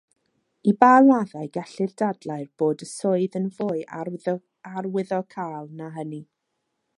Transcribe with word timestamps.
I 0.69 0.71
ba 0.83 0.87
raddau 1.01 1.49
gellir 1.57 1.91
dadlau 2.01 2.45
bod 2.63 2.83
y 2.85 2.87
swydd 2.93 3.37
yn 3.41 3.45
fwy 3.59 3.85
arwyddocaol 4.01 5.71
na 5.83 5.93
hynny 6.01 6.23